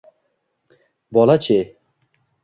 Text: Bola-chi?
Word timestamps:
Bola-chi? 1.13 1.59